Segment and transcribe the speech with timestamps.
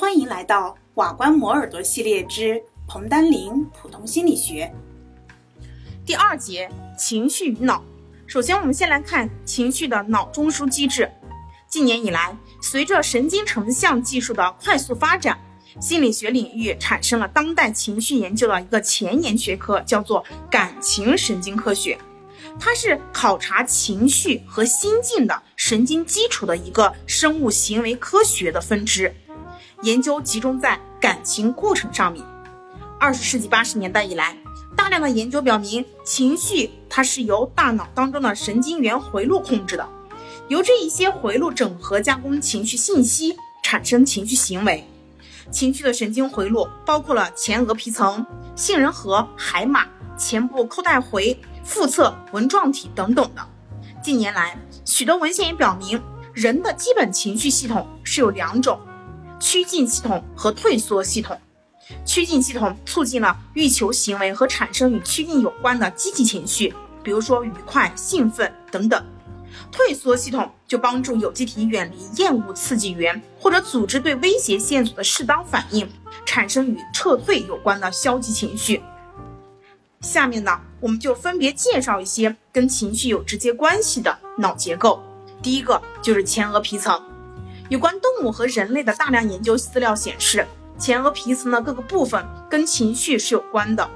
[0.00, 4.72] 欢迎来到瓦关磨耳朵系列之彭丹林普通心理学
[6.06, 7.82] 第二节情绪与脑。
[8.24, 11.10] 首先，我们先来看情绪的脑中枢机制。
[11.68, 15.36] 近年以来，随着神经成像技术的快速发展，
[15.80, 21.98] 心理学领域产生了当代情绪研究的一个前沿学科，叫做感情神经科学。
[22.60, 29.12] 它是考察情绪和心境的神经基础的一个生物行为科学的分支，
[29.82, 32.24] 研究集中在感情过程上面。
[32.98, 34.36] 二十世纪八十年代以来，
[34.76, 39.88] 大量的研究表明，情绪它是由大脑当中的神经元回路控制的，
[40.48, 44.84] 由这一些回路整合加工情绪信息，产生情绪行为。
[45.50, 49.86] 情绪的神经回路包括了前额皮层、杏仁核、海马、
[50.16, 51.38] 前部扣带回。
[51.64, 53.46] 腹侧纹状体等等的。
[54.02, 56.02] 近年来，许多文献也表明，
[56.32, 58.80] 人的基本情绪系统是有两种：
[59.40, 61.38] 趋近系统和退缩系统。
[62.04, 69.00] 趋近系统促进了欲求行为和产生与趋近有关的积极情绪，比如说愉快、兴奋等等；
[69.72, 75.88] 退缩系统就帮助有机体远离厌恶刺激源或者组织对威胁线索的适当反应，
[76.26, 78.82] 产生与撤退有关的消极情绪。
[80.02, 85.02] 下面呢，我们就分别介绍一些跟情绪有直接关系的脑结构。
[85.42, 87.02] 第一个就是前额皮层。
[87.68, 90.46] 有关动物和人类的大量研究资料显示，
[90.78, 93.88] 前额皮层的各个部分跟情绪是有关的。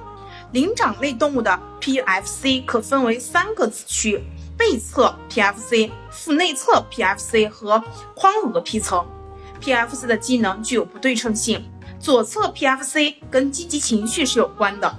[0.51, 4.23] 灵长类动物的 PFC 可分为三个子区：
[4.55, 7.83] 背侧 PFC、腹内侧 PFC 和
[8.15, 9.03] 眶额皮层。
[9.59, 11.67] PFC 的机能具有不对称性，
[11.99, 14.95] 左侧 PFC 跟积极情绪是有关的。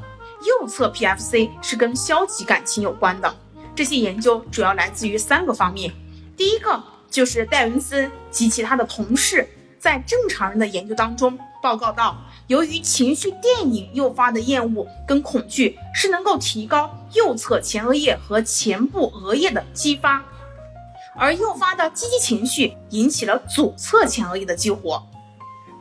[0.61, 3.33] 右侧 PFC 是跟消极感情有关的。
[3.77, 5.92] 这些研究主要来自于三个方面。
[6.36, 6.83] 第一个
[7.15, 9.48] 就是戴文森及其他的同事
[9.79, 20.24] 在正常人的研究当中报告到，由于情绪电影诱发的厌恶跟恐惧是能够提高右侧前额叶和前部额叶的激发，
[21.17, 25.01] 而诱发的积极情绪引起了左侧前额叶的激活。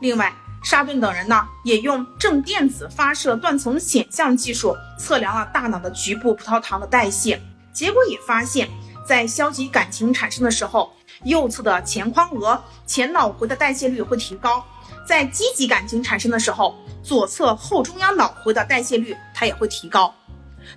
[0.00, 7.42] 另外，沙顿等人呢，也用正电子发射断层显像技术测量了大脑的局部葡萄糖的代谢，
[7.72, 8.70] 结果也发现，
[9.04, 10.92] 在消极感情产生的时候，
[11.24, 14.62] 右侧的前眶额、前脑回的代谢率会提高；
[15.06, 20.14] 在积极感情产生的时候，左侧后中央脑回的代谢率它也会提高。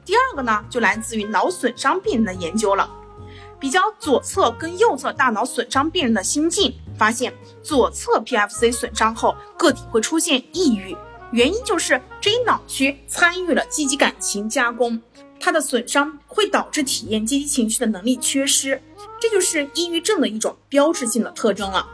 [0.04, 2.90] 第二个呢，就来自于脑损伤病人的研究了。
[3.60, 7.34] 比较左侧跟右侧大脑损伤病人的心境，发现
[7.64, 10.96] 左侧 PFC 损伤后，个体会出现抑郁，
[11.32, 15.02] 原因就是这一脑区参与了积极感情加工，
[15.40, 18.80] 它的损伤会导致体验积极情绪的能力缺失，
[19.20, 21.88] 这就是抑郁症的一种标志性的特征了。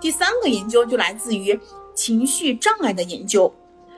[0.00, 1.58] 第三个研究就来自于
[1.94, 3.54] 情绪障碍的研究，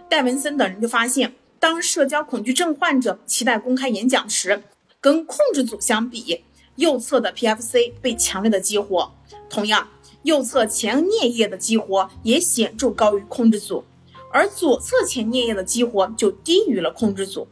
[0.09, 4.63] 戴文森等人就发现，当社交恐惧症患者期待公开演讲时，
[5.01, 6.43] 跟控制组相比。
[6.77, 9.11] 右侧的 PFC 被强烈的激活，
[9.49, 9.89] 同样，
[10.25, 13.83] 右侧前颞叶的激活也显著高于控制组，
[14.31, 17.49] 而左侧前颞叶的激活就低于了控制组。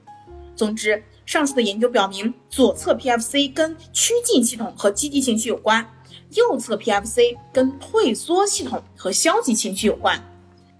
[0.54, 5.86] 总之，上述的研究表明，左侧 PFC 跟趋近系统和积极情绪有关，
[6.30, 10.22] 右侧 PFC 跟退缩系统和消极情绪有关。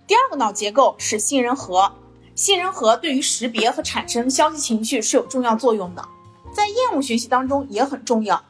[0.07, 1.91] 第二个脑结构是杏仁核，
[2.35, 6.07] 杏仁核对于识别和产生消极情绪是有重要作用的。
[6.55, 8.45] 在厌恶学习当中也很重要。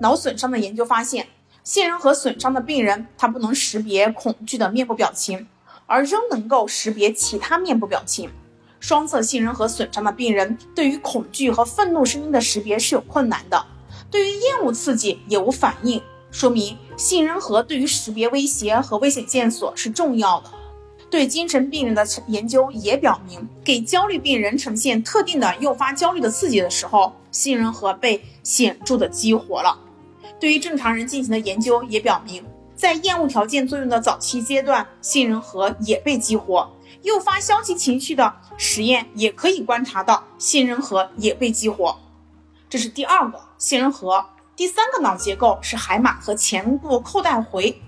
[0.00, 1.26] 脑损伤的研究发现，
[1.64, 5.48] 杏仁核损伤的病人，他不能识别恐惧的面部表情，
[5.86, 8.30] 而仍能够识别其他面部表情。
[8.80, 13.64] 双侧杏仁核损伤的病人，对于恐惧和愤怒声音的识别是有困难的，
[14.10, 20.50] 对于厌恶刺激也无反应，说明杏仁核对于识别威胁和危险线索是重要的。
[21.10, 29.76] 对精神病人的研究也表明，给焦虑病人呈现特定的诱发焦虑的刺激的时候，杏仁核被显著的激活了。
[30.38, 32.44] 对于正常人进行的研究也表明，
[32.76, 36.70] 在厌恶条件作用的早期阶段，杏仁核也被激活。
[37.02, 41.98] 诱发消极情绪的实验也可以观察到杏仁核也被激活。
[42.68, 44.24] 这是第二个杏仁核。
[44.56, 47.80] 第三个脑结构是海马和前部扣带回。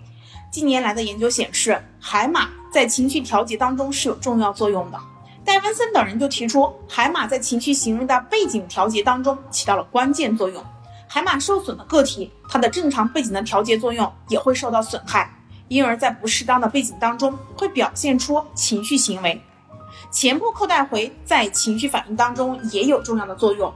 [0.51, 4.99] 近年来的研究显示，海马在情绪调节当中是有重要作用的。
[5.45, 10.65] 戴文森等人就提出，海马在情绪行为的背景调节当中起到了关键作用。
[11.07, 15.31] 海马受损的个体，它的正常背景的调节作用也会受到损害，
[15.73, 19.41] 因而，在不适当的背景当中会表现出情绪行为。
[20.11, 23.73] 前部扣带回在情绪反应当中也有重要的作用。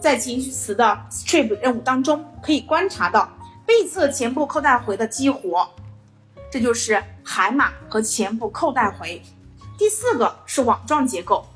[0.00, 3.30] 在情绪词的 strip 任务当中，可以观察到
[3.64, 5.68] 背侧前部扣带回的激活。
[6.50, 9.22] 这就是海马和前部扣带回。
[9.78, 11.46] 第四个是网状结构。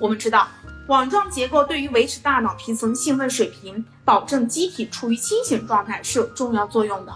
[0.00, 0.48] 我们知道，
[0.88, 7.14] 网状结构对于维持大脑皮层兴奋水平、保证机体处于清醒状态是有重要作用的。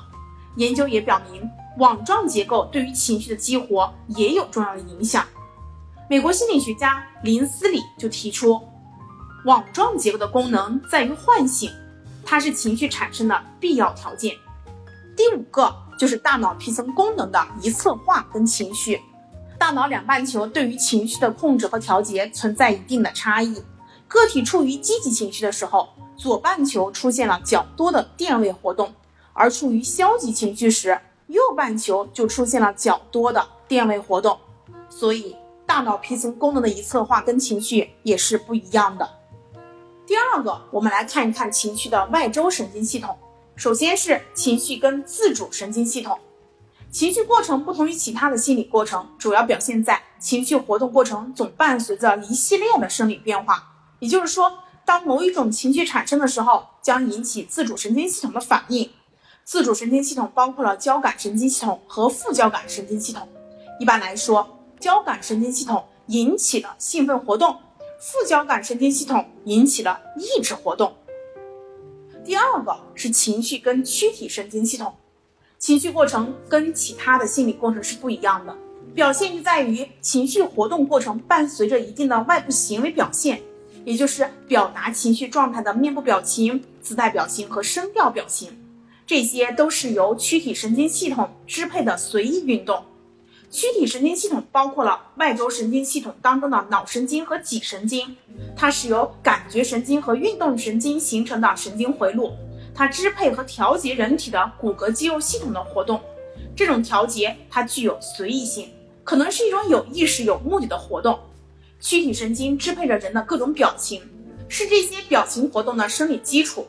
[0.56, 1.48] 研究也表明，
[1.78, 5.24] 网状结构对于情绪的激活也有重要的影响。
[6.10, 8.60] 美国心理学家林斯里就提出，
[9.44, 11.70] 网状结构的功能在于唤醒，
[12.24, 14.34] 它是情绪产生的必要条件。
[15.16, 19.00] 第五个就是大脑皮层功能的一侧化跟情绪。
[19.58, 23.62] 大脑两半球对于情绪的控制和调节存在一定的差异。
[24.06, 28.88] 个体处于积极情绪的时候，左半球出现了较多的电位活动；
[29.32, 30.98] 而处于消极情绪时，
[31.28, 34.38] 右半球就出现了较多的电位活动。
[34.90, 39.08] 所以，大脑皮层功能的一侧化跟情绪也是不一样的。
[40.06, 43.16] 第二个，我们来看一看情绪的外周神经系统。
[43.54, 46.18] 首先是情绪跟自主神经系统。
[46.90, 53.62] 情绪过程不同于其他的心理过程，主要表现在情绪活动过程总伴随着一系列的生理变化。
[53.98, 54.50] 也就是说，
[54.86, 58.90] 当某一种情绪产生的时候，将引起自主神经系统的反应。
[59.48, 63.26] 自主神经系统包括了交感神经系统和副交感神经系统。
[63.80, 64.46] 一般来说，
[64.78, 67.56] 交感神经系统引起了兴奋活动，
[67.98, 70.94] 副交感神经系统引起了抑制活动。
[72.26, 74.94] 第二个是情绪跟躯体神经系统。
[75.58, 78.54] 情绪过程跟其他的心理过程是不一样的，
[78.94, 83.40] 表现就在于情绪活动过程伴随着一定的外部行为表现，
[83.86, 88.54] 也就是表达情绪状态的面部表情、姿态表情和声调表情，
[89.08, 92.84] 这些都是由躯体神经系统支配的随意运动。
[93.50, 98.14] 躯体神经系统包括了外周神经系统当中的脑神经和脊神经，
[98.54, 102.34] 它是由感觉神经和运动神经形成的神经回路。
[102.74, 105.98] 它支配和调节人体的骨骼肌肉系统的活动，
[106.54, 108.68] 这种调节它具有随意性，
[109.04, 111.18] 可能是一种有意识、有目的的活动。
[111.80, 114.02] 躯体神经支配着人的各种表情，
[114.50, 116.66] 是这些表情活动的生理基础。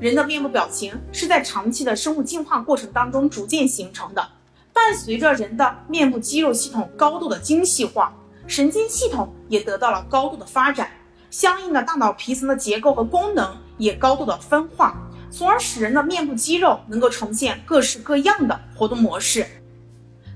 [0.00, 4.26] 人的面部表情是在长期的生物进化过程当中逐渐形成的，
[4.72, 8.10] 伴随着人的面部肌肉系统高度的精细化，
[8.46, 10.90] 神经系统也得到了高度的发展，
[11.30, 14.96] 相应的大脑皮层的结构和功能也高度的分化。
[15.30, 19.46] 从而使人的面部肌肉能够呈现各式各样的活动模式。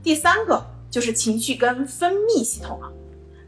[0.03, 2.93] 第三个就是情绪跟分泌系统了。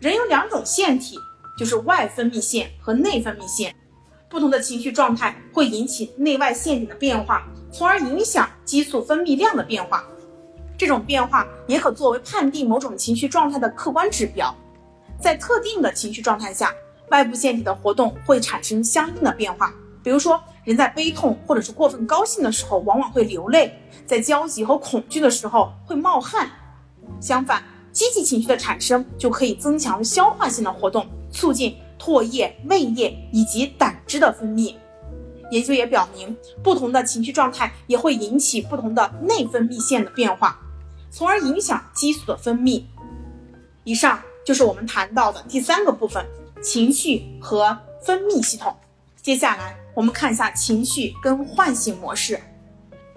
[0.00, 1.18] 人有两种腺体，
[1.58, 3.76] 就是外分泌腺和内分泌腺。
[4.28, 10.04] 不同的情绪状态会引起内外腺体的变化，从而影响激素分泌量的变化。
[10.76, 14.54] 这种变化也可作为判定某种情绪状态的客观指标。
[15.20, 16.70] 在特定的情绪状态下，
[17.10, 19.72] 外部腺体的活动会产生相应的变化。
[20.02, 23.70] 比如说，人在悲痛或者是过分高兴的时候，往往会流泪；
[24.06, 26.50] 在焦急和恐惧的时候会冒汗。
[27.20, 34.74] 相反，积极情绪的产生就可以增强消化性的活动，促进唾液、胃液以及胆汁的分泌。
[35.50, 40.58] 研究也表明，不同的情绪状态也会引起不同的内分泌腺的变化，
[41.10, 42.82] 从而影响激素的分泌。
[43.84, 46.24] 以上就是我们谈到的第三个部分：
[46.62, 48.74] 情绪和分泌系统。
[49.22, 49.76] 接下来。
[49.96, 52.34] 我们看一下情绪跟唤醒模式。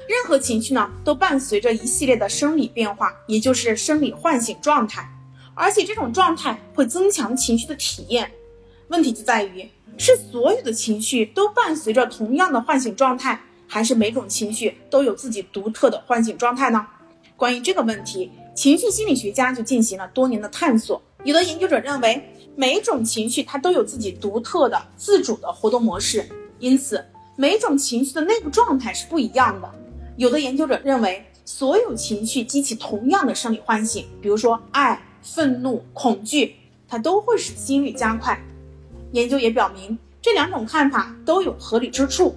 [0.07, 5.05] 任何情绪呢，都伴随着一系列的生理变化，也就是生理唤醒状态。
[5.53, 8.31] 而且这种状态会增强情绪的体验。
[8.89, 16.85] 问题就在于，是所有的情绪都伴随着同样的唤醒状态，还是每种情绪都有自己独特的唤醒状态呢？
[17.37, 21.01] 关于这个问题，情绪心理学家就进行了多年的探索。
[21.23, 26.27] 有的研究者认为，每种情绪它都有自己独特的自主的活动模式。
[26.57, 27.05] 因此，
[27.35, 29.71] 每种情绪的内部状态是不一样的。
[30.17, 36.55] 有的研究者认为，所有情绪激起同样的生理唤醒，比如说爱、愤怒、恐惧，
[36.87, 38.37] 它都会使心率加快。
[39.11, 42.35] 研究也表明，这两种看法都有合理之处。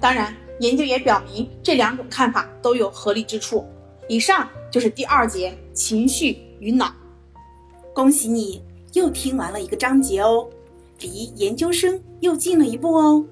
[0.00, 3.66] 当然，研究也表明这两种看法都有合理之处。
[4.08, 6.92] 以上就是第二节情绪与脑。
[7.94, 8.62] 恭喜你
[8.94, 10.48] 又听完了一个章节哦，
[11.00, 13.24] 离研究生又近了一步哦。